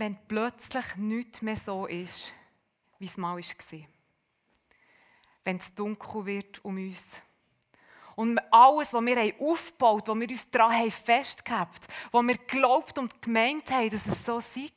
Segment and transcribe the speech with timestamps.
[0.00, 2.32] wenn plötzlich nichts mehr so ist,
[2.98, 3.80] wie es mal war.
[5.44, 7.20] Wenn es dunkel wird um uns.
[8.16, 12.98] Und alles, was wir aufgebaut haben, was wir uns daran festgehabt haben, was wir geglaubt
[12.98, 14.70] und gemeint haben, dass es so sei,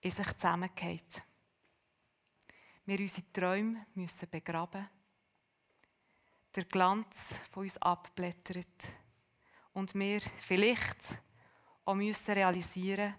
[0.00, 1.22] in sich zusammengeht.
[2.86, 4.88] Wir unsere Träume müssen begraben,
[6.54, 8.92] der Glanz von uns abblättert
[9.72, 11.18] und wir vielleicht
[11.84, 13.14] auch müssen realisieren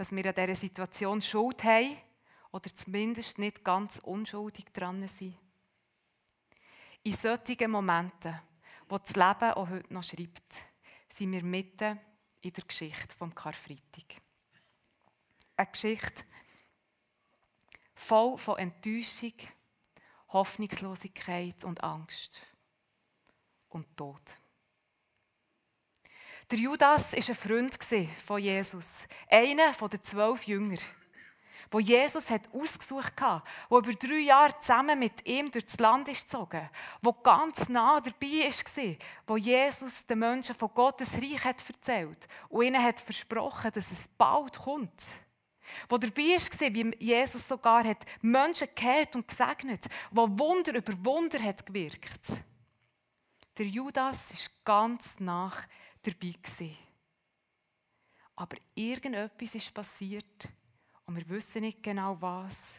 [0.00, 1.94] dass wir an dieser Situation Schuld haben
[2.52, 5.36] oder zumindest nicht ganz unschuldig dran sind.
[7.02, 8.40] In solchen Momenten,
[8.88, 10.64] wo das Leben auch heute noch schreibt,
[11.06, 12.00] sind wir mitten
[12.40, 14.22] in der Geschichte vom Karfreitag.
[15.58, 16.24] Eine Geschichte
[17.94, 19.34] voll von Enttäuschung,
[20.28, 22.40] Hoffnungslosigkeit und Angst
[23.68, 24.38] und Tod.
[26.50, 27.78] Der Judas war ein Freund
[28.26, 30.78] von Jesus, einer der zwölf Jünger,
[31.70, 36.08] wo Jesus hat ausgesucht hat, wo über drei Jahre zusammen mit ihm durch das Land
[36.08, 36.68] ist gezogen,
[37.02, 38.96] wo ganz nah dabei war,
[39.28, 44.08] wo Jesus den Menschen von Gottes Reich hat erzählt und ihnen hat versprochen, dass es
[44.18, 45.06] bald kommt.
[45.88, 51.40] Wo dabei war, wie Jesus sogar hat Menschen gehört und gesegnet, wo Wunder über Wunder
[51.40, 52.42] hat gewirkt.
[53.56, 55.68] Der Judas ist ganz nach
[56.02, 56.32] dabei.
[56.42, 56.76] Gewesen.
[58.36, 60.48] Aber irgendetwas ist passiert
[61.04, 62.76] und wir wissen nicht genau was.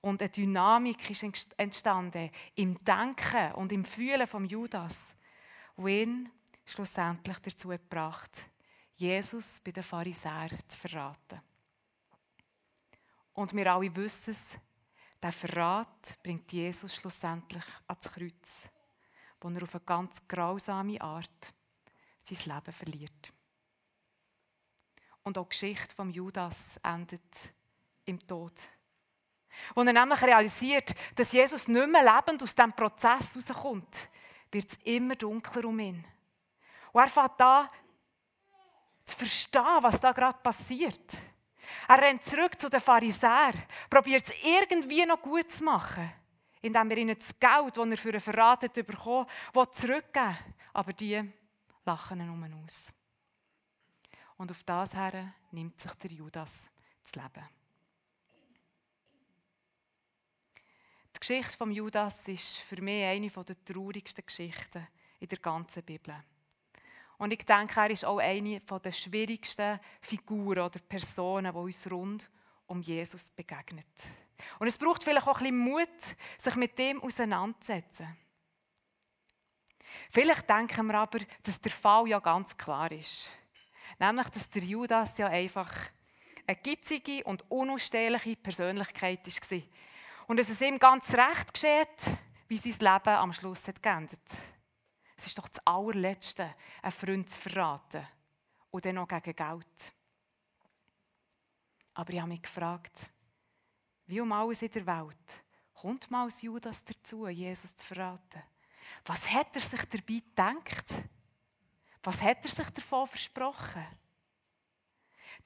[0.00, 5.14] Und eine Dynamik ist entstanden im Denken und im Fühlen von Judas,
[5.76, 6.30] wo ihn
[6.64, 8.48] schlussendlich dazu gebracht
[8.94, 11.40] Jesus bei den Pharisäern zu verraten.
[13.32, 14.58] Und wir alle wissen es,
[15.22, 18.68] der Verrat bringt Jesus schlussendlich ans Kreuz,
[19.40, 21.54] wo er auf eine ganz grausame Art
[22.34, 23.32] sein Leben verliert.
[25.22, 27.52] Und auch die Geschichte von Judas endet
[28.04, 28.52] im Tod.
[29.74, 34.08] Als er nämlich realisiert, dass Jesus nicht mehr lebend aus diesem Prozess rauskommt,
[34.50, 36.04] wird es immer dunkler um ihn.
[36.92, 37.68] Und er fängt an,
[39.04, 41.16] zu verstehen, was da gerade passiert.
[41.86, 46.10] Er rennt zurück zu den Pharisäern, probiert es irgendwie noch gut zu machen,
[46.62, 50.38] indem er ihnen das Geld, das er für einen Verrat bekommen hat, zurückgeben
[50.72, 51.30] Aber die
[51.88, 52.92] lachen ihn aus.
[54.36, 56.70] Und auf das her nimmt sich der Judas
[57.02, 57.48] das Leben.
[61.16, 64.86] Die Geschichte von Judas ist für mich eine der traurigsten Geschichten
[65.18, 66.14] in der ganzen Bibel.
[67.16, 72.30] Und ich denke, er ist auch eine der schwierigsten Figuren oder Personen, die uns rund
[72.66, 73.86] um Jesus begegnet.
[74.60, 78.16] Und es braucht vielleicht auch ein bisschen Mut, sich mit dem auseinanderzusetzen.
[80.10, 83.30] Vielleicht denken wir aber, dass der Fall ja ganz klar ist.
[83.98, 85.72] Nämlich, dass der Judas ja einfach
[86.46, 89.62] eine gitzige und unausstehliche Persönlichkeit war.
[90.26, 92.18] Und dass es ihm ganz recht geschieht,
[92.48, 94.20] wie sein Leben am Schluss hat geendet.
[95.16, 98.06] Es ist doch das Allerletzte, einen Freund zu verraten.
[98.70, 99.92] Und dann noch gegen Geld.
[101.94, 103.10] Aber ich habe mich gefragt,
[104.06, 105.42] wie um alles in der Welt
[105.74, 108.42] kommt mal Judas dazu, Jesus zu verraten?
[109.04, 111.04] Was hat er sich dabei gedacht?
[112.02, 113.86] Was hat er sich davon versprochen?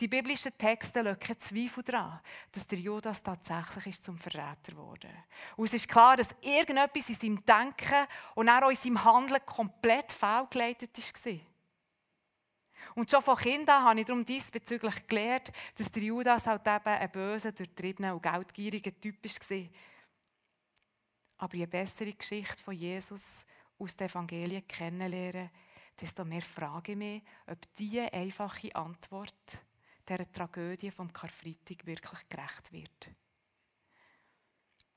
[0.00, 2.20] Die biblischen Texte legen Zweifel daran,
[2.50, 5.08] dass der Judas tatsächlich ist zum Verräter wurde.
[5.56, 10.12] Und es ist klar, dass irgendetwas in seinem Denken und auch in seinem Handeln komplett
[10.12, 11.40] fehlgeleitet war.
[12.94, 17.10] Und schon von Kindern habe ich darum diesbezüglich gelernt, dass der Judas halt eben ein
[17.10, 19.68] böser, durchtriebener und geldgieriger Typ war.
[21.42, 23.44] Aber je besser die Geschichte von Jesus
[23.76, 25.50] aus den Evangelien kennenlernen,
[26.00, 29.58] desto mehr frage ich mich, ob diese einfache Antwort
[30.08, 33.10] dieser Tragödie vom Karfreitag wirklich gerecht wird.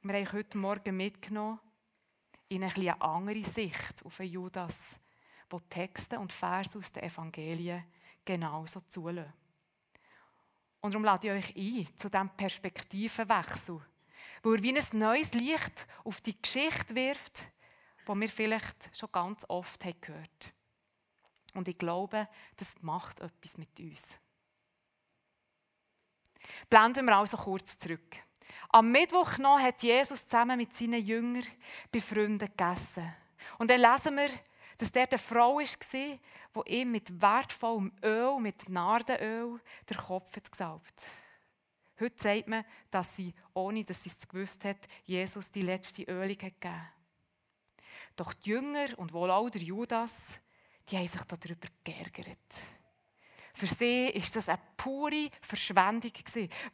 [0.03, 1.59] Wir haben heute Morgen mitgenommen
[2.49, 4.99] in eine etwas andere Sicht auf Judas,
[5.49, 7.85] wo Texte und Verse aus den Evangelien
[8.23, 9.33] genauso zulassen.
[10.79, 13.81] Und darum lade ich euch ein zu diesem Perspektivenwechsel
[14.45, 17.47] wo er wie ein neues Licht auf die Geschichte wirft,
[18.07, 20.53] die wir vielleicht schon ganz oft haben gehört
[21.55, 24.19] Und ich glaube, das macht etwas mit uns.
[26.69, 28.17] Blenden wir also kurz zurück.
[28.69, 31.47] Am Mittwoch noch hat Jesus zusammen mit seinen Jüngern
[31.91, 33.15] bei Freunden gegessen.
[33.57, 34.29] Und dann lesen wir,
[34.77, 35.65] dass der eine Frau war,
[35.95, 39.59] die ihm mit wertvollem Öl, mit Nardenöl,
[39.89, 41.24] den Kopf gesalbt hat.
[41.99, 46.37] Heute sagt man, dass sie, ohne dass sie es gewusst hat, Jesus die letzte Ölung
[46.37, 46.91] gegeben hat.
[48.15, 50.39] Doch die Jünger und wohl auch der Judas,
[50.89, 52.37] die haben sich darüber geärgert.
[53.53, 56.11] Für sie ist das eine pure Verschwendung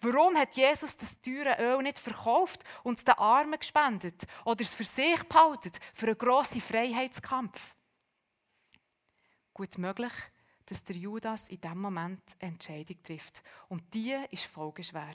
[0.02, 4.84] Warum hat Jesus das teure Öl nicht verkauft und den Armen gespendet oder es für
[4.84, 7.76] sich behalten für einen grossen Freiheitskampf?
[9.54, 10.14] Gut möglich,
[10.72, 13.44] dass der Judas in diesem Moment eine Entscheidung trifft.
[13.68, 15.12] Und die ist folgenschwer.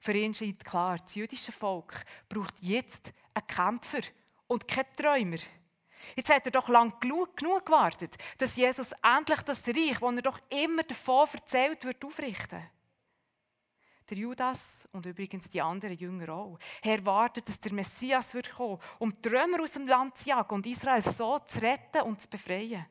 [0.00, 4.06] Für ihn scheint klar, das jüdische Volk braucht jetzt einen Kämpfer
[4.46, 5.38] und keinen Träumer.
[6.14, 10.38] Jetzt hat er doch lang genug, gewartet, dass Jesus endlich das Reich, das er doch
[10.48, 12.62] immer davon erzählt wird, aufrichten.
[14.08, 19.12] Der Judas und übrigens die anderen Jünger auch, erwartet, dass der Messias wird kommen, um
[19.12, 22.86] die aus dem Land zu jagen und Israel so zu retten und zu befreien.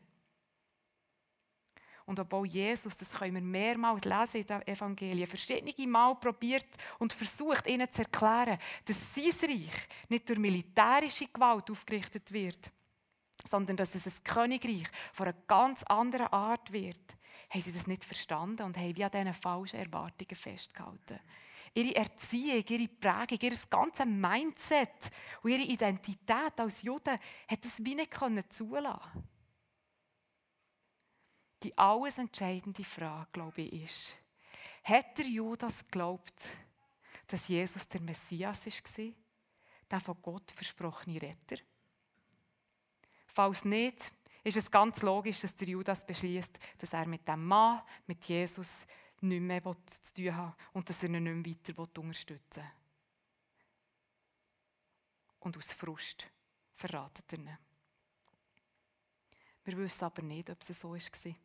[2.05, 6.67] Und obwohl Jesus, das können wir mehrmals lesen in den Evangelien, verschiedene Mal probiert
[6.99, 12.71] und versucht, ihnen zu erklären, dass sein Reich nicht durch militärische Gewalt aufgerichtet wird,
[13.47, 17.15] sondern dass es ein Königreich von einer ganz anderen Art wird,
[17.49, 21.19] haben sie das nicht verstanden und haben wie an diesen falschen Erwartungen festgehalten.
[21.73, 25.09] Ihre Erziehung, ihre Prägung, ihr ganzes Mindset
[25.41, 27.17] und ihre Identität als Juden
[27.47, 28.13] hat das wie nicht
[28.49, 29.34] zulassen
[31.65, 34.17] die alles entscheidende Frage, glaube ich, ist,
[34.83, 36.49] hat der Judas geglaubt,
[37.25, 39.11] dass Jesus der Messias war,
[39.89, 41.57] der von Gott versprochene Retter?
[43.25, 44.11] Falls nicht,
[44.43, 48.85] ist es ganz logisch, dass der Judas beschließt, dass er mit dem Mann, mit Jesus,
[49.21, 52.71] nicht mehr zu tun hat und dass er ihn nicht mehr weiter unterstützen will.
[55.39, 56.27] Und aus Frust
[56.75, 57.57] verratet er ihn.
[59.63, 61.35] Wir wissen aber nicht, ob es so war.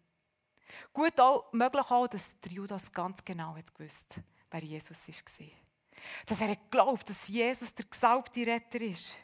[0.92, 4.20] Gut auch, möglich auch, dass der Judas ganz genau hat gewusst,
[4.50, 5.46] wer Jesus war.
[6.26, 9.16] Dass er glaubt, dass Jesus der gesalbte Retter ist.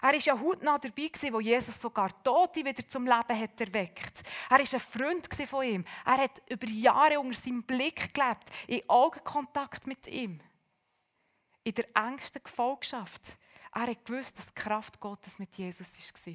[0.00, 4.22] Er war ja hautnah dabei, wo Jesus sogar Tote wieder zum Leben hat erweckt.
[4.48, 5.84] Er war ein Freund von ihm.
[6.04, 10.40] Er hat über Jahre unter seinem Blick gelebt, in Augenkontakt mit ihm.
[11.64, 13.36] In der engsten Gefolgschaft.
[13.74, 15.96] Er hat gewusst, dass die Kraft Gottes mit Jesus
[16.26, 16.34] war.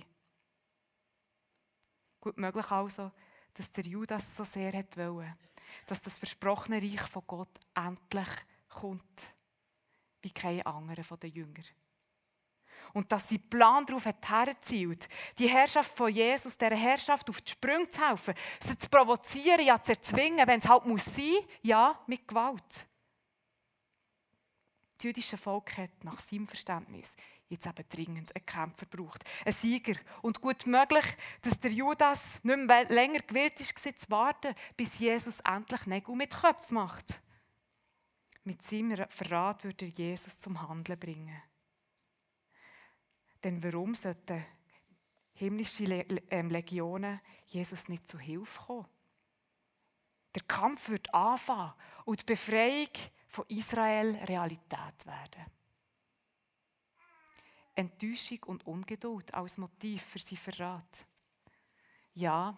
[2.19, 3.11] Gut möglich also,
[3.57, 5.37] dass der Judas so sehr wollte,
[5.85, 8.29] dass das versprochene Reich von Gott endlich
[8.69, 9.33] kommt,
[10.21, 11.65] wie kein anderer von den Jüngern.
[12.93, 14.25] Und dass sein Plan darauf hat
[15.37, 19.81] die Herrschaft von Jesus, dieser Herrschaft auf die Sprünge zu helfen, sie zu provozieren, ja
[19.81, 22.87] zu erzwingen, wenn es halt muss sein, ja, mit Gewalt.
[24.97, 27.15] Das jüdische Volk hat nach seinem Verständnis
[27.49, 29.23] jetzt eben dringend einen Kämpfer braucht.
[29.45, 29.95] Ein Sieger.
[30.21, 31.05] Und gut möglich,
[31.41, 36.33] dass der Judas nicht mehr länger gewillt war, zu warten, bis Jesus endlich Nägel mit
[36.33, 37.21] Köpfen macht.
[38.43, 41.41] Mit seinem Verrat würde er Jesus zum Handeln bringen.
[43.43, 44.45] Denn warum sollten
[45.33, 48.87] himmlische ähm, Legionen Jesus nicht zu Hilfe kommen?
[50.35, 51.73] Der Kampf wird anfangen
[52.05, 52.89] und die Befreiung
[53.27, 55.56] von Israel Realität werden.
[57.77, 61.05] Enttäuschung und Ungeduld als Motiv für sein Verrat.
[62.13, 62.57] Ja,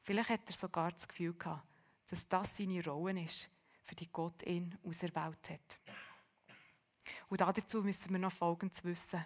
[0.00, 1.66] vielleicht hat er sogar das Gefühl gehabt,
[2.08, 3.50] dass das seine Rolle ist,
[3.82, 5.80] für die Gott ihn auserwählt hat.
[7.28, 9.24] Und dazu müssen wir noch Folgendes wissen.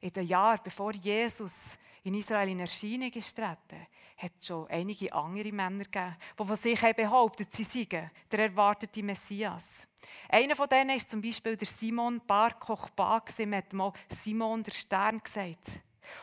[0.00, 3.86] In den Jahren, bevor Jesus in Israel in Erscheinung ist treten,
[4.16, 9.02] hat es schon einige andere Männer gegeben, die von sich behauptet, sie seien der erwartete
[9.02, 9.86] Messias.
[10.28, 14.72] Einer von denen ist zum Beispiel der Simon Bar Kochba, man hat mal Simon der
[14.72, 15.80] Stern gesagt.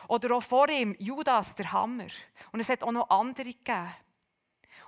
[0.08, 2.08] Oder auch vor ihm Judas der Hammer.
[2.52, 3.94] Und es hat auch noch andere gegeben.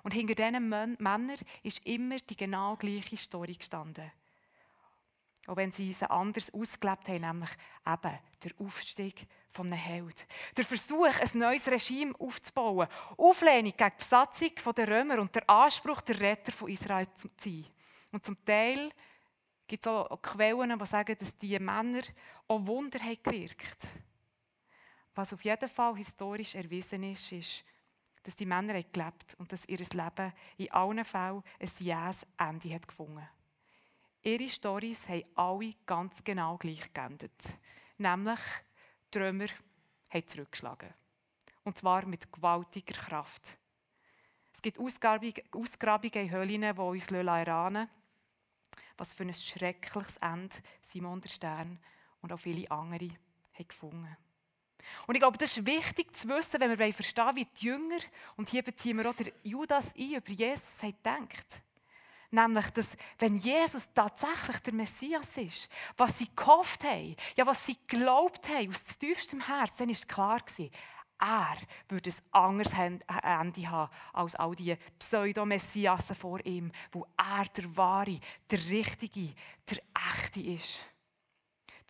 [0.03, 4.11] Und hinter diesen Männern ist immer die genau gleiche Story gestanden.
[5.47, 7.51] Auch wenn sie sie anders ausgelebt haben, nämlich
[7.87, 10.27] eben der Aufstieg von einem Held.
[10.57, 12.87] Der Versuch, ein neues Regime aufzubauen.
[13.17, 17.67] Auflehnung gegen die Besatzung der Römer und der Anspruch, der Retter von Israel zu sein.
[18.13, 18.91] Und zum Teil
[19.67, 22.03] gibt es auch Quellen, die sagen, dass diese Männer
[22.47, 23.87] auch Wunder haben gewirkt
[25.15, 27.65] Was auf jeden Fall historisch erwiesen ist, ist,
[28.23, 32.75] dass die Männer haben gelebt und dass ihr Leben in allen Fällen ein jähes Ende
[32.75, 33.29] hat gefunden
[34.23, 37.55] Ihre Storys haben alle ganz genau gleich geendet.
[37.99, 38.41] Nämlich,
[39.13, 39.49] die Römer
[40.11, 40.95] haben zurückgeschlagen.
[41.65, 43.57] Und zwar mit gewaltiger Kraft.
[44.53, 47.89] Es gibt Ausgrabungen in Höhlen, die uns erahnen
[48.97, 51.79] was für ein schreckliches Ende Simon der Stern
[52.21, 53.09] und auch viele andere
[53.53, 54.17] haben gefunden.
[55.07, 57.99] Und ich glaube, das ist wichtig zu wissen, wenn wir verstehen wie die Jünger,
[58.37, 61.63] und hier beziehen wir auch Judas ein, über Jesus gedacht.
[62.35, 67.77] Nämlich, dass wenn Jesus tatsächlich der Messias ist, was sie gehofft haben, ja, was sie
[67.87, 70.71] geglaubt haben, aus tiefstem Herzen, dann ist klar gewesen,
[71.19, 71.57] er
[71.89, 78.19] würde ein anderes Ende haben als all die Pseudo-Messiasen vor ihm, wo er der wahre,
[78.51, 79.35] der richtige,
[79.71, 79.79] der
[80.15, 80.92] echte ist.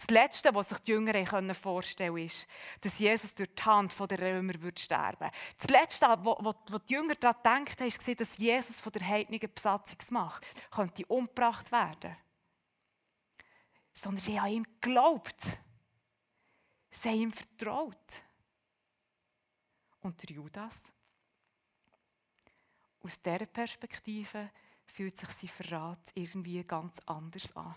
[0.02, 2.48] Das Letzte, was sich die Jünger vorstellen konnten, ist,
[2.80, 5.32] dass Jesus durch die Hand der Römer sterben würde.
[5.56, 10.44] Das Letzte, was die Jünger daran gedacht haben, war, dass Jesus von der heidnigen Besatzungsmacht
[10.72, 12.16] könnte umgebracht werden
[13.94, 15.58] Sondern sie haben ihm geglaubt.
[16.90, 18.22] Sie haben ihm vertraut.
[20.00, 20.82] Und der Judas?
[23.04, 24.50] Aus dieser Perspektive
[24.84, 27.76] fühlt sich sein Verrat irgendwie ganz anders an.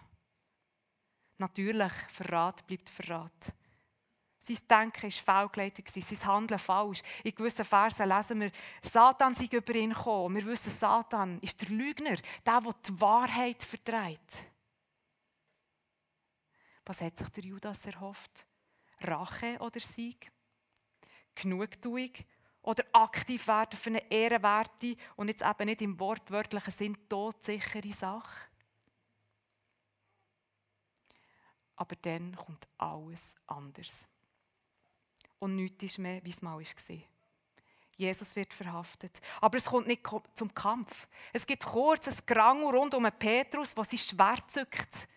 [1.38, 3.54] Natürlich, Verrat bleibt Verrat.
[4.40, 7.02] Sein Denken war fehlgeleitet, sein Handeln falsch.
[7.24, 8.52] In gewissen Versen lesen wir,
[8.82, 10.36] Satan sei über ihn gekommen.
[10.36, 12.16] Wir wissen, Satan ist der Lügner,
[12.46, 14.44] der, der die Wahrheit vertreibt.
[16.86, 18.46] Was hat sich der Judas erhofft?
[19.02, 20.32] Rache oder Sieg?
[21.34, 22.12] Genugtuung
[22.62, 28.45] oder aktiv werden für eine ehrenwerte und jetzt eben nicht im wortwörtlichen Sinn todsichere Sache?
[31.76, 34.06] Aber dann kommt alles anders.
[35.40, 36.98] Und nichts ist mehr, wie es mal war.
[37.98, 39.22] Jesus wird verhaftet.
[39.42, 40.04] Aber es kommt nicht
[40.36, 41.08] zum Kampf.
[41.32, 45.08] Es gibt kurz ein Gerangel rund um Petrus, der sein Schwert zückt.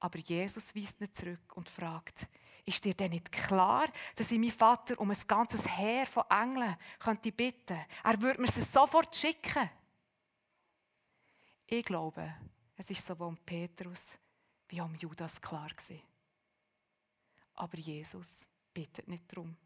[0.00, 2.26] Aber Jesus weist nicht zurück und fragt,
[2.64, 6.76] ist dir denn nicht klar, dass ich meinen Vater um ein ganzes Heer von Engeln
[6.98, 7.78] könnte bitten?
[8.02, 9.70] Er würde mir sie sofort schicken.
[11.66, 12.34] Ich glaube,
[12.76, 14.18] es ist sowohl Petrus
[14.68, 16.02] wie am Judas klar gewesen.
[17.54, 19.56] Aber Jesus bittet nicht darum.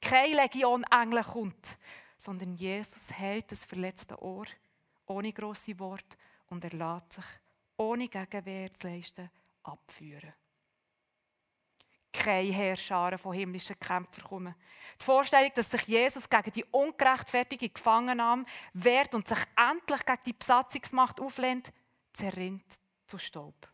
[0.00, 1.78] Keine Legion Engel kommt,
[2.18, 4.46] sondern Jesus hält das verletzte Ohr
[5.06, 6.16] ohne grosse Worte
[6.48, 7.24] und er lässt sich,
[7.76, 9.30] ohne Gegenwehr zu leisten,
[9.62, 10.32] abführen.
[12.12, 14.54] Keine Heerscharen von himmlischen Kämpfern kommen.
[15.00, 20.32] Die Vorstellung, dass sich Jesus gegen die ungerechtfertige Gefangennahme wehrt und sich endlich gegen die
[20.34, 21.72] Besatzungsmacht auflehnt,
[22.12, 23.71] zerrinnt zu Staub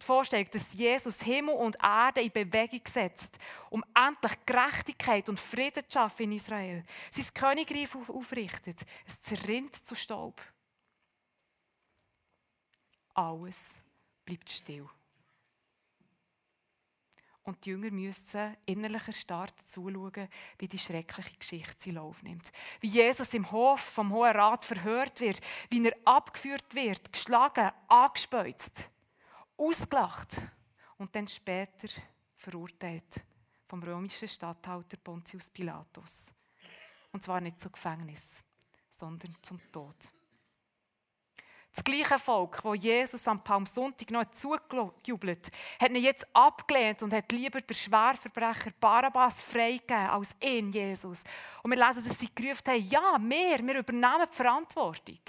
[0.00, 3.38] die Vorstellung, dass Jesus Himmel und Erde in Bewegung setzt,
[3.70, 9.94] um endlich Gerechtigkeit und Frieden zu schaffen in Israel, sein Königreich aufrichtet, es zerrinnt zu
[9.94, 10.40] Staub.
[13.14, 13.76] Alles
[14.24, 14.88] bleibt still.
[17.42, 20.28] Und die Jünger müssen innerlich erstarrt zuschauen,
[20.58, 22.52] wie die schreckliche Geschichte sie Lauf nimmt.
[22.80, 25.40] Wie Jesus im Hof vom Hohen Rat verhört wird,
[25.70, 28.90] wie er abgeführt wird, geschlagen, angespeuzt
[29.58, 30.36] ausgelacht
[30.96, 31.88] und dann später
[32.34, 33.20] verurteilt
[33.66, 36.32] vom römischen Statthalter Pontius Pilatus.
[37.12, 38.42] Und zwar nicht zum Gefängnis,
[38.90, 40.10] sondern zum Tod.
[41.74, 47.30] Das gleiche Volk, wo Jesus am Palmsonntag noch zugejubelt hat, ihn jetzt abgelehnt und hat
[47.30, 51.22] lieber den Schwerverbrecher Barabbas freigegeben als ihn, Jesus.
[51.62, 55.20] Und wir lesen, dass sie gerufen haben, ja, wir, wir übernehmen die Verantwortung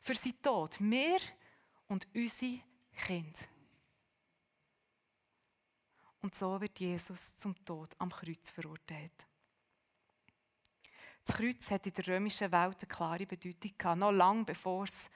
[0.00, 0.76] für seinen Tod.
[0.78, 1.18] Wir
[1.88, 2.60] und unsere
[3.06, 3.40] Kinder.
[6.20, 9.26] Und so wird Jesus zum Tod am Kreuz verurteilt.
[11.24, 15.10] Das Kreuz hat in der römischen Welt eine klare Bedeutung gehabt, noch lange bevor es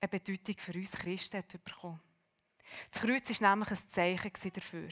[0.00, 2.00] eine Bedeutung für uns Christen hat bekommen.
[2.90, 4.88] Das Kreuz war nämlich ein Zeichen dafür,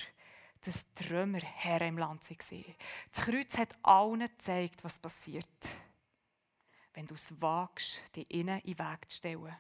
[0.61, 2.75] dass die Römer Herr im Land waren.
[3.13, 5.69] Das Kreuz hat allen gezeigt, was passiert,
[6.95, 9.57] wenn du es wagst, dich ihnen in den Weg zu stellen.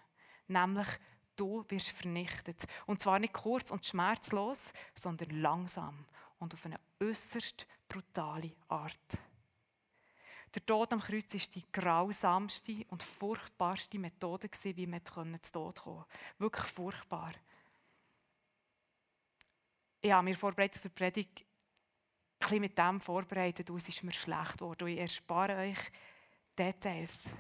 [0.49, 0.89] Nämlich
[1.37, 2.65] du wirst vernichtet.
[2.87, 6.05] Und zwar nicht kurz und schmerzlos, sondern langsam
[6.39, 9.19] und auf eine äußerst brutale Art.
[10.55, 15.13] Der Tod am Kreuz war die grausamste und furchtbarste Methode, wie man zu
[15.53, 16.07] Tod kommen konnte.
[16.39, 17.33] Wirklich furchtbar.
[20.01, 21.47] Ich habe mir vorbereitet zur Predigt ein
[22.39, 24.89] bisschen mit dem vorbereitet, es ist mir schlecht geworden.
[24.89, 25.79] Ich erspare euch
[26.57, 27.31] Details.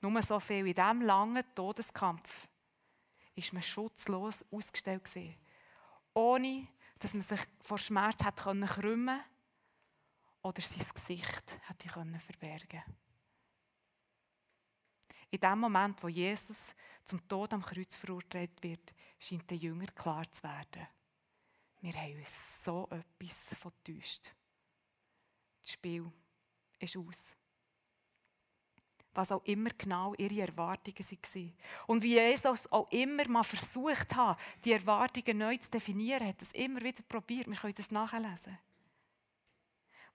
[0.00, 2.47] Nur so viel in diesem langen Todeskampf
[3.38, 5.36] ist man schutzlos ausgestellt gewesen.
[6.12, 6.66] Ohne,
[6.98, 9.20] dass man sich vor Schmerz hat können krümmen
[10.42, 12.82] oder sein Gesicht hätte können verbergen.
[15.30, 20.30] In dem Moment, wo Jesus zum Tod am Kreuz verurteilt wird, scheint den Jünger klar
[20.32, 20.86] zu werden.
[21.80, 24.32] Wir haben uns so etwas vertäuscht.
[25.62, 26.10] Das Spiel
[26.80, 27.36] ist aus
[29.14, 31.54] was auch immer genau ihre Erwartungen waren.
[31.86, 36.52] Und wie Jesus auch immer mal versucht hat, die Erwartungen neu zu definieren, hat es
[36.52, 37.48] immer wieder probiert.
[37.48, 38.58] Wir können das nachlesen.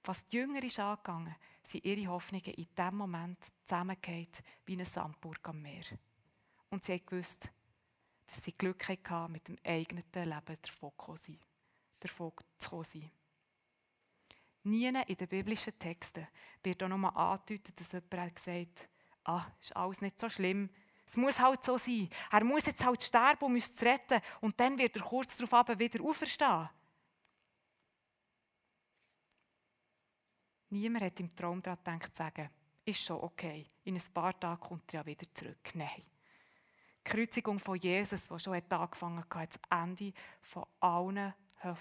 [0.05, 5.39] Was die Jünger ist angegangen, sind ihre Hoffnungen in diesem Moment zusammengehört wie eine Sandburg
[5.47, 5.83] am Meer.
[6.69, 7.49] Und sie gewusst,
[8.27, 11.39] dass sie Glück hatten, mit dem eigenen Leben davon zu kommen.
[14.63, 16.27] Nie in den biblischen Texten
[16.63, 18.87] wird auch nur angedeutet, dass jemand gesagt
[19.25, 20.69] ah, ist alles nicht so schlimm.
[21.05, 22.09] Es muss halt so sein.
[22.31, 24.21] Er muss jetzt halt sterben, um uns zu retten.
[24.41, 26.69] Und dann wird er kurz darauf wieder auferstehen.
[30.69, 32.49] Niemand hat im Traum daran gedacht, zu sagen,
[32.85, 35.69] ist schon okay, in ein paar Tagen kommt er ja wieder zurück.
[35.75, 36.01] Nein.
[36.01, 41.33] Die Kreuzigung von Jesus, die schon angefangen hat, hat das Ende von allen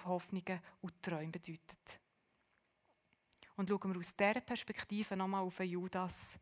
[0.05, 2.02] Hoffnungen und Träumen bedeutet.
[3.63, 6.37] Und schauen wir aus dieser Perspektive nochmal auf Judas,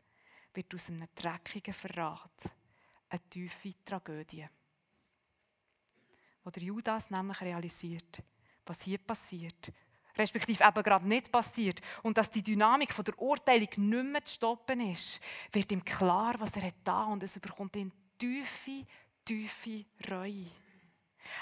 [0.55, 2.49] wird aus einem dreckigen Verrat
[3.09, 4.49] eine tiefe Tragödie.
[6.43, 8.23] Wo der Judas nämlich realisiert,
[8.65, 9.71] was hier passiert,
[10.17, 14.33] respektive eben gerade nicht passiert und dass die Dynamik von der Urteilung nicht mehr zu
[14.33, 15.19] stoppen ist,
[15.51, 18.87] wird ihm klar, was er da und es überkommt ihn tiefe,
[19.23, 20.47] tiefe Reue.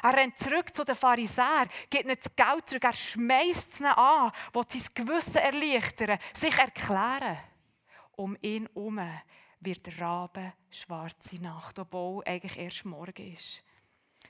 [0.03, 4.31] Er rennt zurück zu den Pharisäern, gibt nicht das Geld zurück, er schmeißt es an,
[4.53, 7.37] will sein Gewissen erleichtern, sich erklären.
[8.15, 9.01] Um ihn herum
[9.59, 13.63] wird Rabe schwarze Nacht, obwohl eigentlich erst morgen ist.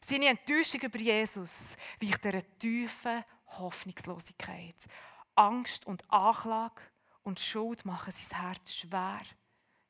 [0.02, 3.24] Seine Enttäuschung über Jesus weicht einer tiefen
[3.58, 4.88] Hoffnungslosigkeit.
[5.36, 6.82] Angst und Anklage
[7.24, 9.22] und Schuld machen sein Herz schwer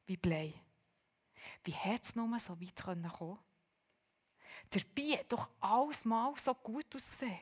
[0.05, 0.53] wie Blei.
[1.63, 3.39] Wie hätte es nur so weit kommen können?
[4.69, 7.39] Dabei hat doch alles mal so gut ausgesehen.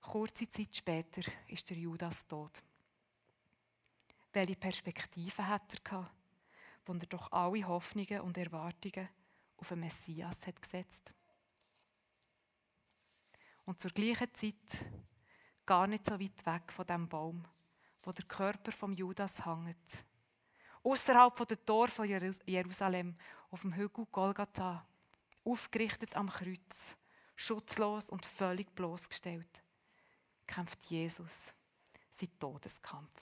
[0.00, 2.62] Kurze Zeit später ist der Judas tot.
[4.32, 6.14] Welche Perspektive hat er gehabt,
[6.86, 9.08] wo er doch alle Hoffnungen und Erwartungen
[9.56, 11.12] auf den Messias hat gesetzt?
[13.64, 14.84] Und zur gleichen Zeit,
[15.66, 17.44] gar nicht so weit weg von dem Baum,
[18.02, 20.04] wo der Körper vom Judas hängt,
[20.82, 22.08] außerhalb der Tor von
[22.46, 23.16] Jerusalem,
[23.50, 24.86] auf dem Hügel Golgatha,
[25.44, 26.96] aufgerichtet am Kreuz,
[27.34, 29.62] schutzlos und völlig bloßgestellt,
[30.46, 31.52] kämpft Jesus
[32.10, 33.20] seinen Todeskampf.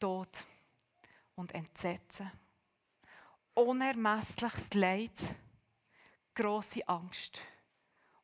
[0.00, 0.44] Tod
[1.36, 2.30] und Entsetzen,
[3.54, 5.36] unermessliches Leid,
[6.34, 7.40] große Angst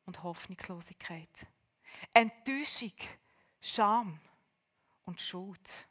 [0.05, 1.47] und Hoffnungslosigkeit,
[2.13, 2.93] Enttäuschung,
[3.61, 4.19] Scham
[5.05, 5.87] und Schuld,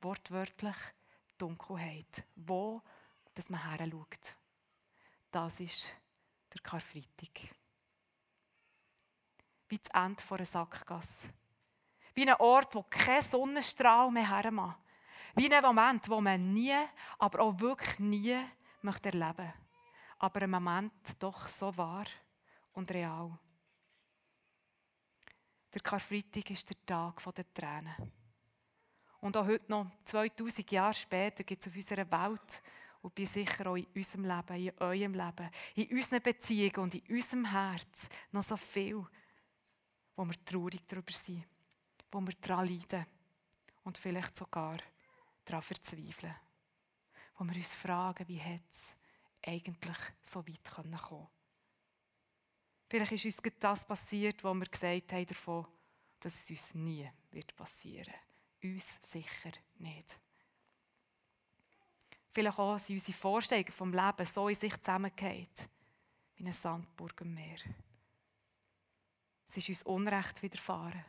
[0.00, 0.76] wortwörtlich
[1.42, 2.80] Dunkelheit, wo
[3.34, 4.36] dass man her schaut.
[5.30, 5.94] Das ist
[6.52, 7.48] der Karfreitag.
[9.68, 11.28] Wie das Ende einer Sackgasse.
[12.14, 14.78] Wie ein Ort, wo kein Sonnenstrahl mehr hermacht.
[15.34, 16.76] Wie ein Moment, wo man nie,
[17.18, 18.38] aber auch wirklich nie
[18.82, 19.54] möchte erleben möchte.
[20.18, 22.04] Aber ein Moment doch so wahr
[22.74, 23.36] und real.
[25.72, 28.21] Der Karfreitag ist der Tag der Tränen.
[29.22, 32.60] Und auch heute noch, 2000 Jahre später, gibt es auf unserer Welt
[33.02, 37.14] und bin sicher auch in unserem Leben, in eurem Leben, in unseren Beziehungen und in
[37.14, 39.06] unserem Herz noch so viel,
[40.16, 41.46] wo wir traurig darüber sind,
[42.10, 43.06] wo wir daran leiden
[43.84, 44.78] und vielleicht sogar
[45.44, 46.34] daran verzweifeln.
[47.36, 48.92] Wo wir uns fragen, wie hat es
[49.46, 51.28] eigentlich so weit kommen können.
[52.88, 55.66] Vielleicht ist uns das passiert, was wir gesagt haben davon,
[56.18, 58.14] dass es uns nie wird passieren.
[58.62, 60.18] Uns sicher nicht.
[62.30, 65.68] Vielleicht auch sind unsere Vorstellungen vom Leben so in sich zusammengehört,
[66.36, 67.58] wie ein Sandburg am Meer.
[69.46, 71.04] Es ist uns Unrecht widerfahren.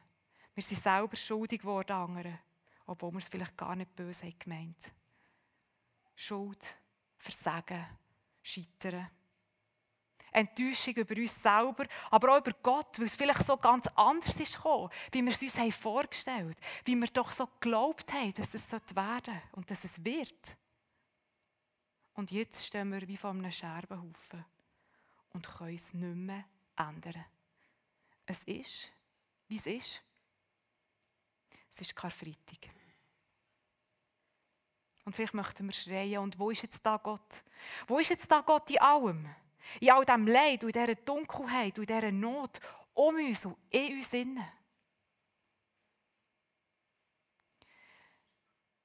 [0.53, 2.39] Wir sind selber schuldig geworden anderen,
[2.85, 4.91] obwohl wir es vielleicht gar nicht böse haben gemeint.
[6.15, 6.75] Schuld,
[7.17, 7.85] Versagen,
[8.41, 9.09] Scheitern.
[10.33, 14.55] Enttäuschung über uns selber, aber auch über Gott, weil es vielleicht so ganz anders ist
[14.55, 18.71] gekommen, wie wir es uns haben vorgestellt wie wir doch so geglaubt haben, dass es
[18.71, 20.57] werden sollte und dass es wird.
[22.13, 24.45] Und jetzt stehen wir wie vor einem Scherbenhaufen
[25.33, 27.25] und können es nicht mehr ändern.
[28.25, 28.91] Es ist,
[29.47, 30.03] wie es ist.
[31.69, 32.69] Es ist Karfreitag.
[35.05, 37.43] Und vielleicht möchten wir schreien, und wo ist jetzt da Gott?
[37.87, 39.27] Wo ist jetzt da Gott in allem?
[39.79, 42.59] In all diesem Leid und in dieser Dunkelheit und in dieser Not
[42.93, 44.43] um uns und in uns innen.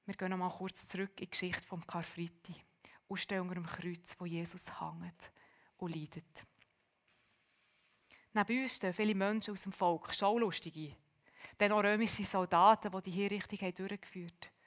[0.05, 2.55] Wir gehen noch mal kurz zurück in die Geschichte vom Karfreitag
[3.07, 5.31] und stehen unter dem Kreuz, wo Jesus hängt
[5.77, 6.45] und leidet.
[8.33, 10.95] Neben uns stehen viele Menschen aus dem Volk, Schaulustige.
[11.57, 14.58] Dann auch römische Soldaten, die die Hinrichtung durchgeführt haben.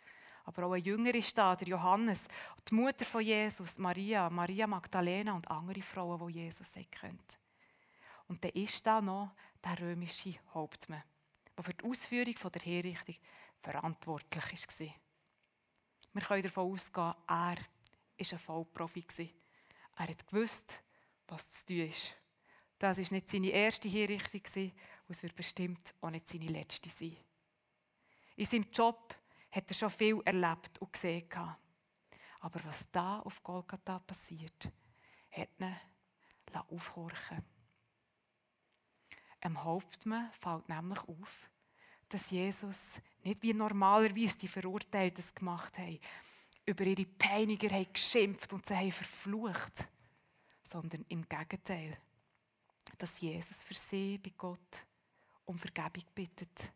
[0.45, 2.27] Aber auch ein Jünger ist da, der Johannes,
[2.69, 7.39] die Mutter von Jesus, Maria, Maria Magdalena und andere Frauen, die Jesus kennt.
[8.29, 11.03] Und dann ist da noch der römische Hauptmann,
[11.57, 13.17] der für die Ausführung der Hinrichtung
[13.61, 14.95] verantwortlich war.
[16.15, 17.57] Wir können davon ausgehen, er war
[18.19, 19.35] ein Vollprofi.
[19.97, 20.79] Er hat gewusst,
[21.29, 22.15] was zu tun ist.
[22.79, 24.73] Das war nicht seine erste Hinrichtung
[25.07, 27.17] und es wird bestimmt auch nicht seine letzte sein.
[28.37, 29.15] In seinem Job
[29.53, 31.29] hat er schon viel erlebt und gesehen.
[32.41, 34.73] Aber was da auf Golgatha passiert,
[35.31, 35.77] hat ihn
[36.69, 37.45] aufhorchen
[39.41, 41.51] Am Hauptmann fällt nämlich auf,
[42.09, 46.01] dass Jesus nicht wie normalerweise die Verurteilten gemacht haben,
[46.67, 49.88] über ihre Peiniger haben geschimpft und sie haben verflucht,
[50.62, 51.97] sondern im Gegenteil,
[52.99, 54.87] dass Jesus für sie bei Gott
[55.45, 56.73] um Vergebung bittet.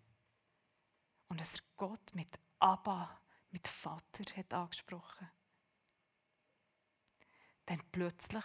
[1.29, 5.31] Und dass er Gott mit Abba, mit Vater hat angesprochen.
[7.67, 8.45] Dann plötzlich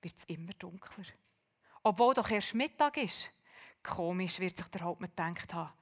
[0.00, 1.04] wird es immer dunkler.
[1.82, 3.30] Obwohl doch erst Mittag ist.
[3.82, 5.72] Komisch wird sich der Hauptmann gedacht haben.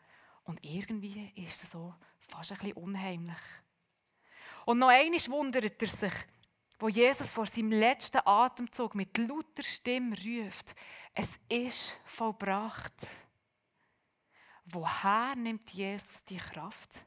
[0.45, 3.37] Und irgendwie ist es so fast ein bisschen unheimlich.
[4.65, 6.13] Und noch einmal wundert er sich,
[6.79, 10.75] wo Jesus vor seinem letzten Atemzug mit lauter Stimme ruft,
[11.13, 13.07] es ist vollbracht.
[14.65, 17.05] Woher nimmt Jesus die Kraft?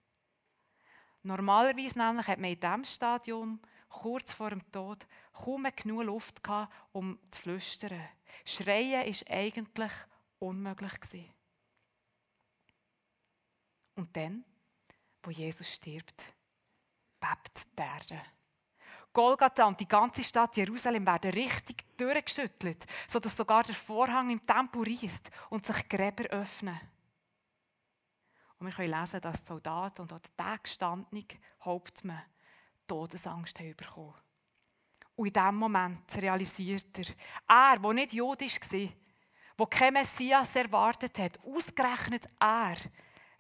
[1.24, 6.74] Normalerweise nämlich hat man in diesem Stadium kurz vor dem Tod kaum genug Luft gehabt,
[6.92, 8.10] um zu flüstern.
[8.46, 9.92] Schreien ist eigentlich
[10.40, 11.34] unmöglich gewesen.
[13.96, 14.44] Und dann,
[15.22, 16.26] wo Jesus stirbt,
[17.20, 18.22] bebt die Erde.
[19.14, 24.84] Golgatha und die ganze Stadt Jerusalem werden richtig durchgeschüttelt, sodass sogar der Vorhang im Tempel
[24.84, 26.80] reißt und sich Gräber öffnen.
[28.64, 31.26] Und wir können lesen, dass die Soldaten und auch der gestandene
[31.66, 32.24] Hauptmann
[32.88, 34.14] Todesangst haben bekommen.
[35.18, 37.14] Und in diesem Moment realisiert er,
[37.50, 38.90] er, der nicht jüdisch war,
[39.60, 42.78] der kein Messias erwartet hat, ausgerechnet er,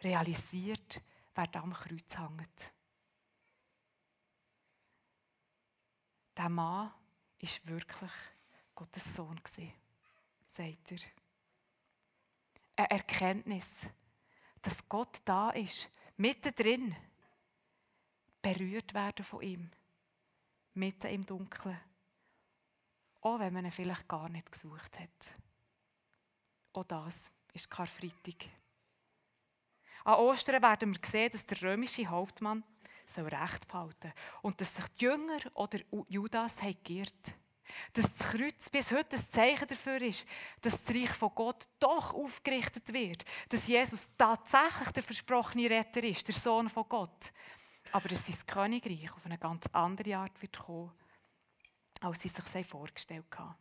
[0.01, 1.01] realisiert,
[1.33, 2.73] wer da am Kreuz hängt.
[6.35, 8.11] Der Mann war wirklich
[8.75, 9.39] Gottes Sohn,
[10.47, 10.99] sagt er.
[12.75, 13.87] Eine Erkenntnis,
[14.63, 16.95] dass Gott da ist, mittendrin,
[18.41, 19.69] berührt werden von ihm,
[20.73, 21.79] mitten im Dunkeln,
[23.21, 25.35] auch wenn man ihn vielleicht gar nicht gesucht hat.
[26.73, 28.49] Auch das ist Karfreitag.
[30.05, 32.63] An Ostern werden wir sehen, dass der römische Hauptmann
[33.05, 37.35] soll Recht behalten und dass sich die Jünger oder Judas haben geirrt.
[37.93, 40.27] Dass das Kreuz bis heute ein Zeichen dafür ist,
[40.61, 43.25] dass das Reich von Gott doch aufgerichtet wird.
[43.49, 47.31] Dass Jesus tatsächlich der versprochene Retter ist, der Sohn von Gott.
[47.91, 50.91] Aber dass sein Königreich auf eine ganz andere Art wird kommen,
[52.01, 53.55] als sie sich vorgestellt haben.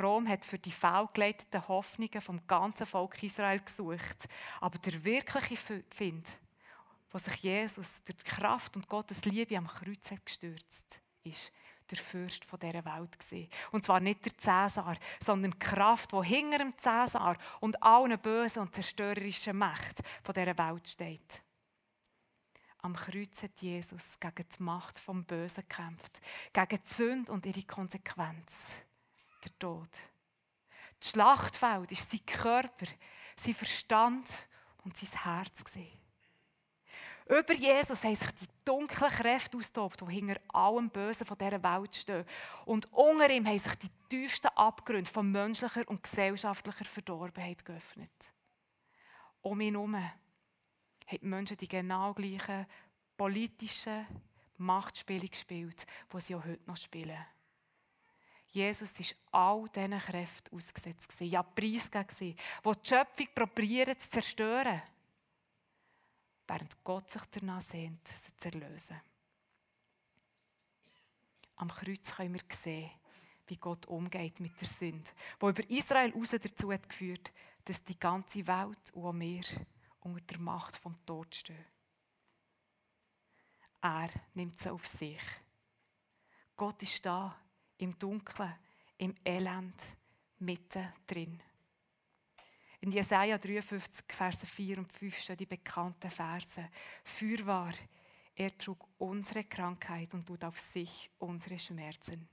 [0.00, 4.28] Rom hat für die fehlgeleiteten Hoffnungen vom ganzen Volk Israel gesucht.
[4.60, 6.30] Aber der wirkliche Find,
[7.10, 11.52] wo sich Jesus durch die Kraft und Gottes Liebe am Kreuz hat gestürzt, ist
[11.90, 13.48] der Fürst von dieser Welt gesehen.
[13.72, 18.62] Und zwar nicht der Cäsar, sondern die Kraft, die hinter dem Cäsar und allen bösen
[18.62, 21.42] und zerstörerischen Mächten von dieser Welt steht.
[22.80, 26.20] Am Kreuz hat Jesus gegen die Macht vom Bösen gekämpft,
[26.52, 28.72] gegen die Sünde und ihre Konsequenz
[29.44, 29.90] der Tod.
[31.00, 32.86] Das Schlachtfeld ist sein Körper,
[33.36, 34.46] sein Verstand
[34.84, 35.64] und sein Herz.
[37.28, 41.94] Über Jesus haben sich die dunklen Kräfte austobt, die hinter allem Bösen von dieser Welt
[41.94, 42.24] stehen.
[42.64, 48.32] Und unter ihm haben sich die tiefsten Abgründe von menschlicher und gesellschaftlicher Verdorbenheit geöffnet.
[49.42, 50.10] Um ihn herum haben
[51.10, 52.66] die Menschen die genau gleichen
[53.16, 54.06] politischen
[54.56, 57.26] Machtspiele gespielt, die sie auch heute noch spielen.
[58.46, 64.80] Jesus ist all diesen Kräften ausgesetzt, ja preisgegeben, die die Schöpfung probieren zu zerstören,
[66.48, 69.00] während Gott sich danach sehnt, sie zu erlösen.
[71.56, 72.90] Am Kreuz können wir sehen,
[73.46, 77.32] wie Gott umgeht mit der Sünde, wo über Israel raus dazu hat geführt,
[77.64, 79.42] dass die ganze Welt und auch wir
[80.00, 81.64] unter der Macht vom Tod stehen.
[83.80, 85.22] Er nimmt sie auf sich.
[86.56, 87.36] Gott ist da
[87.78, 88.54] im Dunkeln,
[88.96, 89.80] im Elend,
[90.38, 91.40] mitten drin.
[92.80, 96.68] In Jesaja 53, Verse 4 und 5 stehen die bekannten Verse.
[97.02, 97.74] Fürwahr,
[98.36, 102.28] er trug unsere Krankheit und lud auf sich unsere Schmerzen.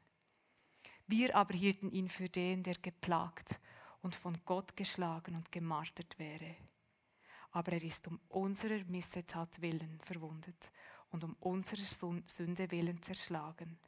[1.07, 3.59] Wir aber hielten ihn für den, der geplagt
[4.01, 6.55] und von Gott geschlagen und gemartert wäre.
[7.51, 10.71] Aber er ist um unserer Missetat willen verwundet
[11.09, 13.79] und um unserer Sünde willen zerschlagen.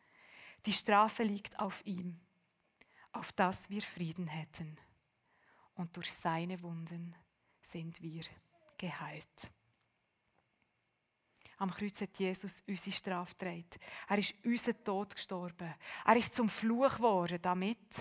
[0.66, 2.20] Die Strafe liegt auf ihm,
[3.12, 4.80] auf dass wir Frieden hätten.
[5.78, 7.16] Und durch seine Wunden
[7.62, 8.24] sind wir
[8.78, 9.52] geheilt.
[11.60, 13.70] Am Kreuz hat Jesus unsere Strafe getragen.
[14.08, 15.74] Er ist unseren Tod gestorben.
[16.06, 18.00] Er ist zum Fluch geworden, damit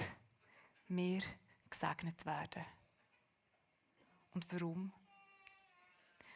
[0.89, 1.23] wir
[1.71, 2.65] gesegnet werden.
[4.35, 4.93] Und warum?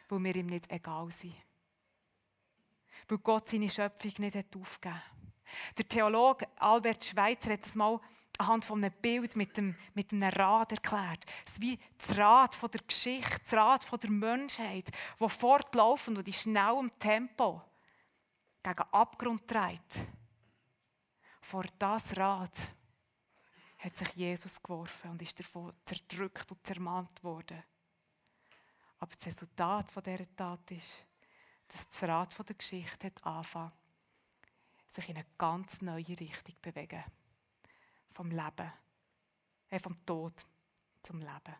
[0.09, 1.35] Weil wir ihm nicht egal sind.
[3.07, 5.30] Weil Gott seine Schöpfung nicht aufgegeben hat.
[5.77, 7.99] Der Theologe Albert Schweitzer hat das mal
[8.37, 11.23] anhand von einem Bild mit, dem, mit einem Rad erklärt.
[11.45, 16.17] Es ist wie das Rad von der Geschichte, das Rad von der Menschheit, das fortlaufend
[16.17, 17.61] und in schnellem Tempo
[18.63, 19.99] gegen Abgrund treibt.
[21.41, 22.57] Vor das Rad
[23.79, 27.63] hat sich Jesus geworfen und ist davon zerdrückt und zermahnt worden.
[28.99, 31.03] Aber das Resultat von dieser Tat ist,
[31.67, 33.71] dass das Rad von der Geschichte hat angefangen,
[34.91, 37.03] sich in eine ganz neue Richtung bewegen.
[38.11, 38.71] Vom Leben,
[39.69, 40.45] äh, vom Tod
[41.01, 41.55] zum Leben.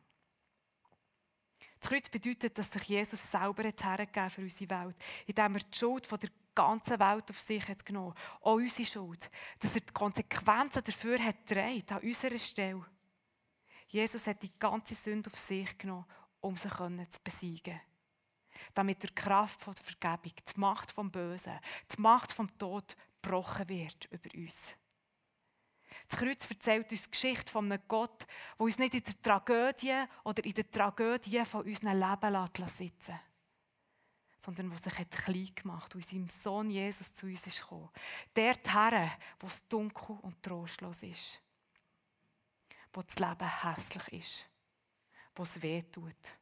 [1.80, 6.06] Das Kreuz bedeutet, dass sich Jesus selber hergegeben für unsere Welt, indem er die Schuld
[6.06, 9.32] von der ganzen Welt auf sich hat genommen Auch unsere Schuld.
[9.60, 12.86] Dass er die Konsequenzen dafür hat getragen, an unserer Stelle.
[13.88, 16.06] Jesus hat die ganze Sünde auf sich genommen,
[16.40, 17.80] um sie zu besiegen.
[18.74, 21.60] Damit durch die Kraft der Vergebung, die Macht vom Bösen,
[21.96, 24.76] die Macht vom Tod gebrochen wird über uns.
[26.08, 28.26] Das Kreuz erzählt uns die Geschichte von einem Gott,
[28.58, 33.32] der uns nicht in der Tragödie oder in der Tragödie von unserem Leben sitzen lässt
[34.42, 37.90] sondern der sich hat klein gemacht und in seinem Sohn Jesus zu uns ist gekommen.
[38.34, 41.40] Dort her, wo es dunkel und trostlos ist.
[42.92, 44.50] Wo das Leben hässlich ist.
[45.36, 46.34] Wo es weh tut.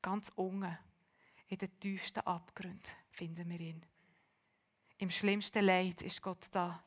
[0.00, 0.78] Ganz unten,
[1.48, 3.84] in den tiefsten Abgründen, finden wir ihn.
[4.98, 6.82] Im schlimmsten Leid ist Gott da.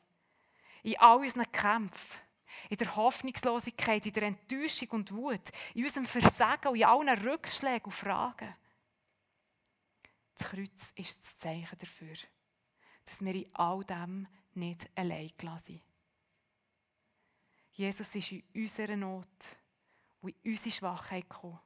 [0.82, 2.20] In all unseren Kämpfen,
[2.68, 7.86] in der Hoffnungslosigkeit, in der Enttäuschung und Wut, in unserem Versagen und in allen Rückschlägen
[7.86, 8.54] und Fragen.
[10.34, 12.16] Das Kreuz ist das Zeichen dafür,
[13.04, 15.82] dass wir in all dem nicht allein gelassen sind.
[17.72, 19.56] Jesus ist in unserer Not
[20.20, 21.60] und in unsere Schwachheit gekommen,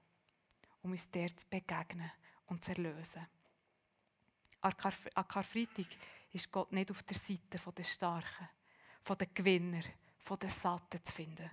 [0.83, 2.11] um uns der zu begegnen
[2.47, 3.27] und zu erlösen.
[4.61, 5.89] An Karfreitag
[6.37, 8.49] ist Gott nicht auf der Seite der Starken,
[9.09, 9.83] der Gewinner,
[10.41, 11.51] der Satten zu finden,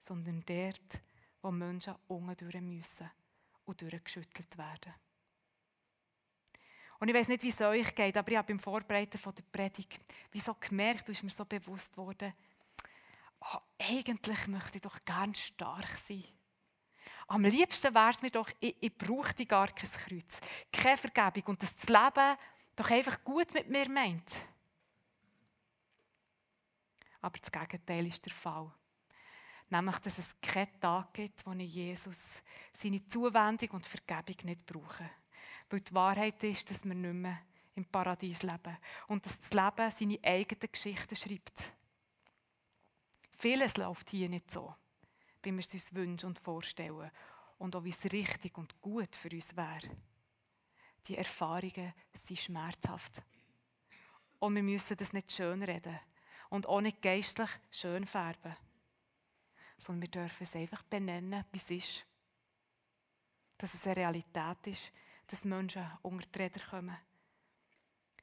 [0.00, 1.00] sondern dort,
[1.42, 3.10] wo Menschen unten durch müssen
[3.64, 4.94] und durchgeschüttelt werden.
[6.98, 9.42] Und ich weiß nicht, wie es euch geht, aber ich habe beim Vorbereiten von der
[9.42, 10.00] Predigt
[10.30, 12.32] wieso gemerkt, und ist mir so bewusst worden,
[13.40, 16.24] oh, eigentlich möchte ich doch gern stark sein.
[17.26, 20.40] Am liebsten wäre es mir doch, ich, ich brauchte gar kein Kreuz,
[20.72, 22.38] keine Vergebung und das Leben
[22.76, 24.46] doch einfach gut mit mir meint.
[27.20, 28.72] Aber das Gegenteil ist der Fall.
[29.70, 35.08] Nämlich, dass es keinen Tag gibt, wo ich Jesus seine Zuwendung und Vergebung nicht brauche.
[35.70, 37.38] Weil die Wahrheit ist, dass wir nicht mehr
[37.74, 38.76] im Paradies leben
[39.08, 41.72] und dass das Leben seine eigenen Geschichten schreibt.
[43.38, 44.74] Vieles läuft hier nicht so,
[45.42, 47.10] wie wir es uns wünschen und vorstellen
[47.58, 49.96] und auch wie es richtig und gut für uns wäre.
[51.06, 53.22] Die Erfahrungen sind schmerzhaft.
[54.38, 55.98] Und wir müssen das nicht schönreden
[56.50, 58.56] und auch nicht geistlich schön färben,
[59.78, 62.06] sondern wir dürfen es einfach benennen, wie es ist.
[63.58, 64.92] Dass es eine Realität ist,
[65.26, 66.96] dass Menschen unter die Räder kommen.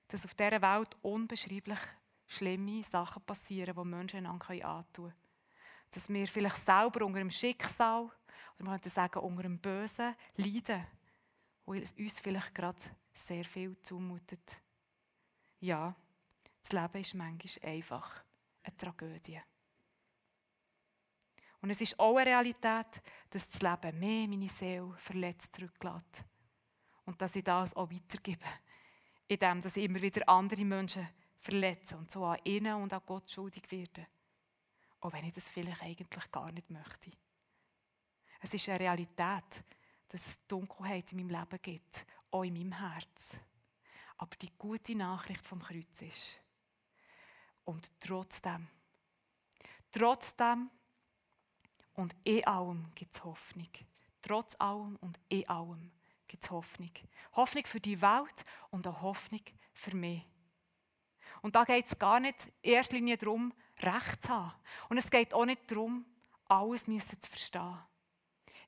[0.08, 1.80] Dass auf dieser Welt unbeschreiblich
[2.28, 5.14] schlimme Sachen passieren, die Menschen einander antun können.
[5.92, 10.86] Dass wir vielleicht selber unter dem Schicksal, oder man könnte sagen, unter dem Bösen leiden,
[11.70, 12.80] wo uns vielleicht gerade
[13.14, 14.60] sehr viel zumutet.
[15.60, 15.96] Ja,
[16.64, 18.24] das Leben ist manchmal einfach
[18.64, 19.40] eine Tragödie.
[21.62, 26.24] Und es ist auch eine Realität, dass das Leben mehr meine Seele verletzt zurücklässt
[27.06, 28.46] und dass ich das auch weitergebe.
[29.28, 33.70] Indem ich immer wieder andere Menschen verletze und so an ihnen und an Gott schuldig
[33.70, 34.08] werde.
[35.02, 37.12] Auch wenn ich das vielleicht eigentlich gar nicht möchte.
[38.42, 39.64] Es ist eine Realität,
[40.10, 43.38] dass es Dunkelheit in meinem Leben gibt, auch in meinem Herz.
[44.18, 46.42] Aber die gute Nachricht vom Kreuz ist.
[47.64, 48.68] Und trotzdem,
[49.92, 50.70] trotzdem
[51.94, 53.70] und in allem gibt es Hoffnung.
[54.22, 55.92] Trotz allem und in allem
[56.28, 56.92] gibt es Hoffnung.
[57.34, 59.42] Hoffnung für die Welt und auch Hoffnung
[59.74, 60.26] für mich.
[61.42, 64.54] Und da geht es gar nicht in erster Linie darum, Recht zu haben.
[64.90, 66.06] Und es geht auch nicht darum,
[66.48, 67.78] alles müssen zu verstehen.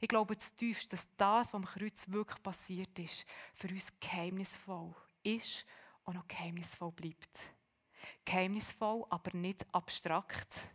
[0.02, 5.66] Ich glaube zutiefst, dass das, was am Kreuz wirklich passiert ist, für uns geheimnisvoll ist
[6.04, 7.54] und noch geheimnisvoll bleibt.
[8.26, 10.70] Geheimnisvoll, aber nicht abstrakt,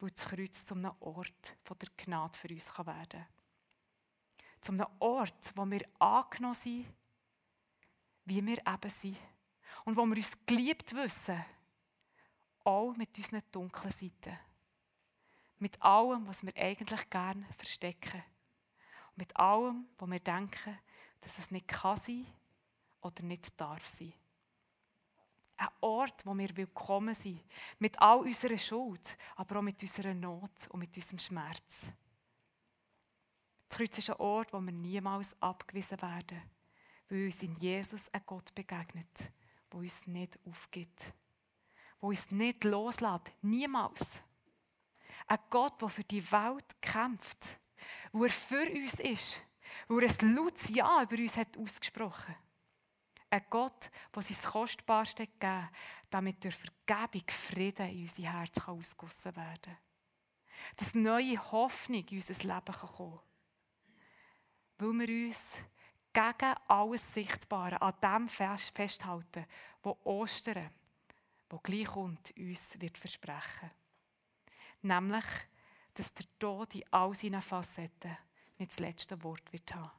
[0.00, 3.26] weil das Kreuz zu einem Ort der Gnade für uns werden kann
[4.60, 6.86] zu einem Ort, wo wir angenommen sind,
[8.24, 9.16] wie wir eben sind.
[9.84, 11.42] Und wo wir uns geliebt wissen,
[12.64, 14.38] auch mit unseren dunklen Seiten.
[15.60, 18.22] Mit allem, was wir eigentlich gerne verstecken.
[19.10, 20.78] Und mit allem, wo wir denken,
[21.20, 22.26] dass es nicht kann sein
[23.02, 24.14] oder nicht darf sein.
[25.58, 27.44] Ein Ort, wo wir willkommen sind.
[27.78, 31.92] Mit all unserer Schuld, aber auch mit unserer Not und mit unserem Schmerz.
[33.68, 36.42] Das Kreuz ist ein Ort, wo wir niemals abgewiesen werden,
[37.10, 39.30] weil uns in Jesus ein Gott begegnet,
[39.70, 41.12] der uns nicht aufgibt,
[42.00, 44.22] der uns nicht loslässt, niemals.
[45.26, 47.58] Ein Gott, der für die Welt kämpft,
[48.12, 49.40] wo er für uns ist,
[49.88, 52.34] wo er ein lautes Ja über uns hat ausgesprochen.
[53.30, 55.70] Ein Gott, der sein Kostbarste gegeben hat,
[56.10, 59.78] damit durch Vergebung Frieden in unser Herz ausgossen werden kann.
[60.76, 63.30] Dass neue Hoffnung in unser Leben kommen kann
[64.80, 65.56] weil wir uns
[66.12, 69.46] gegen alles Sichtbare an dem festhalten,
[69.82, 70.70] wo Ostern,
[71.48, 73.70] wo gleich kommt, uns wird versprechen.
[74.82, 75.24] Nämlich,
[75.94, 78.16] dass der Tod in all seinen Facetten
[78.58, 79.90] nicht das letzte Wort wird haben.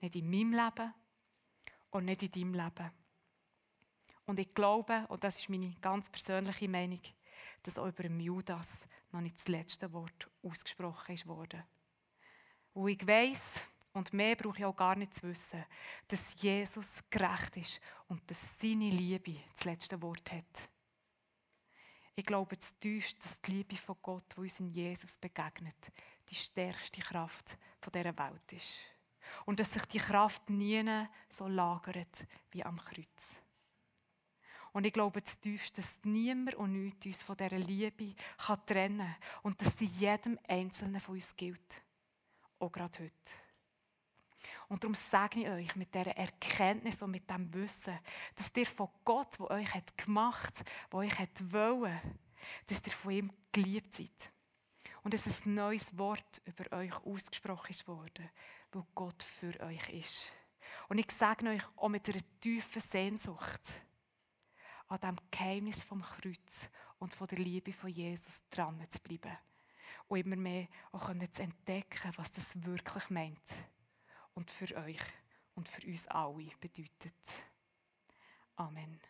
[0.00, 0.94] Nicht in meinem Leben
[1.90, 2.90] und nicht in deinem Leben.
[4.26, 7.00] Und ich glaube, und das ist meine ganz persönliche Meinung,
[7.62, 11.62] dass auch über Judas noch nicht das letzte Wort ausgesprochen ist worden.
[12.72, 13.60] Wo ich weiss,
[13.92, 15.64] und mehr brauche ich auch gar nicht zu wissen,
[16.08, 20.68] dass Jesus gerecht ist und dass seine Liebe das letzte Wort hat.
[22.16, 25.92] Ich glaube zutiefst, dass die Liebe von Gott, die uns in Jesus begegnet,
[26.28, 27.56] die stärkste Kraft
[27.92, 28.78] dieser Welt ist.
[29.46, 30.84] Und dass sich die Kraft nie
[31.28, 33.40] so lagert wie am Kreuz.
[34.72, 39.16] Und ich glaube zutiefst, dass niemand und nichts uns von dieser Liebe kann trennen kann
[39.42, 41.82] und dass sie jedem Einzelnen von uns gilt.
[42.58, 43.43] Auch gerade heute.
[44.74, 47.96] Und darum sage ich euch mit dieser Erkenntnis und mit dem Wissen,
[48.34, 51.96] dass ihr von Gott, der euch hat gemacht der euch hat wollen,
[52.66, 54.32] dass ihr von ihm geliebt seid.
[55.04, 58.28] Und dass ein neues Wort über euch ausgesprochen ist worden,
[58.72, 60.32] weil Gott für euch ist.
[60.88, 63.80] Und ich sage euch auch mit einer tiefen Sehnsucht
[64.88, 69.38] an dem Geheimnis vom Kreuz und von der Liebe von Jesus dran zu bleiben.
[70.08, 73.54] Und immer mehr auch zu entdecken, was das wirklich meint
[74.34, 75.00] und für euch
[75.54, 77.44] und für uns alle bedeutet.
[78.56, 79.00] Amen.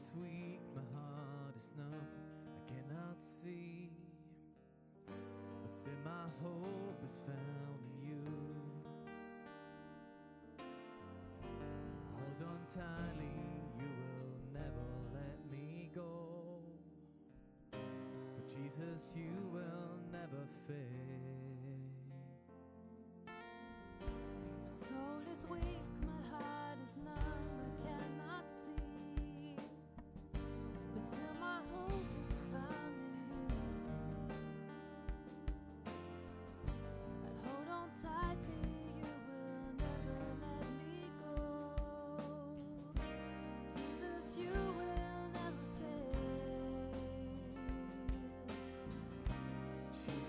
[0.00, 3.90] this week my heart is numb, I cannot see.
[5.06, 8.24] But still my hope is found in you.
[12.16, 13.34] Hold on tightly,
[13.78, 16.62] you will never let me go.
[17.72, 20.86] For Jesus, you will never fail.
[23.26, 25.79] My soul is weak.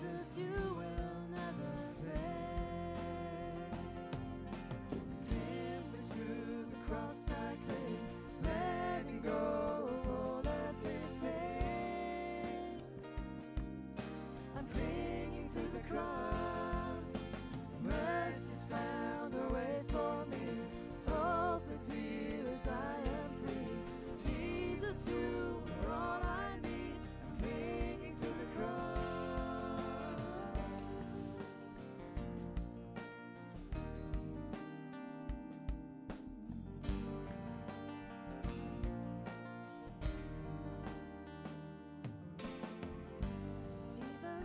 [0.01, 0.90] Jesus, you will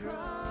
[0.00, 0.43] cross.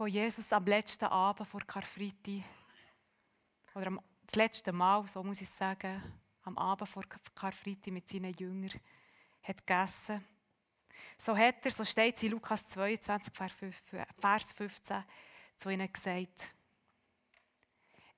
[0.00, 2.42] Wo Jesus am letzten Abend vor Karfreitag,
[3.74, 6.02] oder am, das letzte Mal, so muss ich sagen,
[6.40, 8.80] am Abend vor Kar- Karfreitag mit seinen Jüngern
[9.42, 10.24] hat gegessen.
[11.18, 13.82] So hat er, so steht es in Lukas 22, Vers 5
[14.18, 15.04] Vers 15,
[15.58, 16.54] zu ihnen gesagt,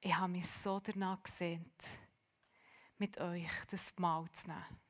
[0.00, 1.88] ich habe mich so danach gesehnt,
[2.96, 4.80] mit euch das Mahl zu nehmen.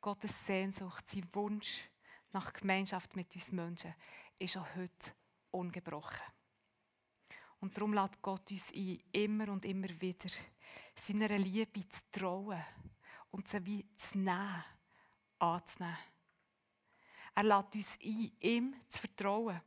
[0.00, 1.91] Gottes Sehnsucht, sein Wunsch
[2.32, 3.94] nach Gemeinschaft mit uns Menschen
[4.38, 5.12] ist auch heute
[5.50, 6.26] ungebrochen.
[7.60, 10.28] Und darum lädt Gott uns ein, immer und immer wieder
[10.94, 12.62] seiner Liebe zu trauen
[13.30, 14.64] und sie wie zu nehmen,
[15.38, 15.96] anzunehmen.
[17.34, 19.60] Er lädt uns ein, ihm zu vertrauen,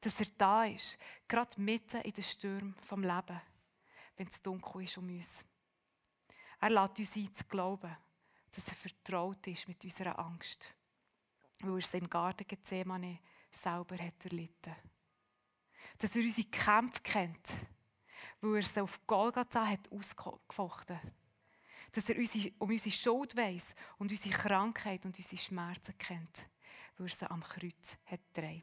[0.00, 0.98] dass er da ist,
[1.28, 3.40] gerade mitten in den Stürmen vom Leben,
[4.16, 5.44] wenn es dunkel ist um uns.
[6.60, 7.96] Er lädt uns ein, zu glauben,
[8.50, 10.74] dass er vertraut ist mit unserer Angst,
[11.62, 13.18] weil er es im Garten Gethsemane
[13.50, 14.74] selber hat erlitten.
[15.98, 17.48] Dass er unsere Kämpfe kennt,
[18.40, 21.00] weil er es auf Golgatha hat ausgefochten.
[21.92, 26.48] Dass er unsere, um unsere Schuld weiss und unsere Krankheit und unsere Schmerzen kennt,
[26.96, 28.62] weil er sie am Kreuz hat getragen.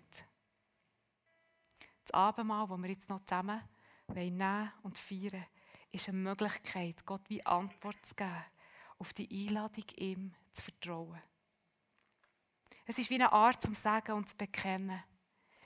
[2.03, 3.61] Das Abendmahl, das wir jetzt noch zusammen
[4.07, 5.45] nehmen und feiern,
[5.91, 8.45] ist eine Möglichkeit, Gott wie Antwort zu geben
[8.97, 11.21] auf die Einladung, ihm zu vertrauen.
[12.89, 15.03] Es ist wie eine Art zum Sagen und zu bekennen,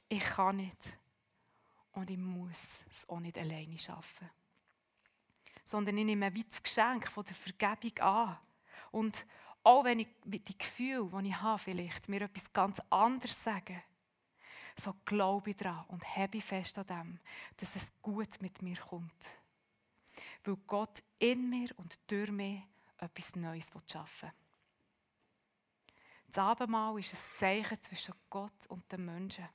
[0.10, 1.00] ich kann nicht
[1.94, 4.30] und ich muss es auch nicht alleine schaffen.
[5.64, 8.38] Sondern ich nehme wie das Geschenk von der Vergebung an.
[8.92, 9.26] Und
[9.64, 13.82] auch wenn ich die Gefühle, die ich habe, vielleicht mir etwas ganz anderes sage,
[14.76, 17.20] so glaube ich daran und habe fest an dem,
[17.56, 19.32] dass es gut mit mir kommt.
[20.44, 22.64] Weil Gott in mir und durch mich
[22.98, 24.43] etwas Neues schaffen will.
[26.34, 29.48] Das Abendmahl ist ein Zeichen zwischen Gott und den Menschen.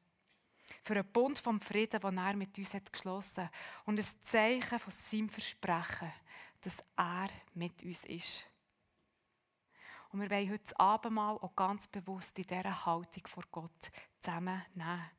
[0.85, 3.53] Für einen Bund vom Frieden, den er mit uns hat geschlossen hat.
[3.85, 6.13] Und ein Zeichen von seinem Versprechen,
[6.61, 8.47] dass er mit uns ist.
[10.11, 15.11] Und wir wollen heute das Abendmahl auch ganz bewusst in dieser Haltung vor Gott zusammennehmen.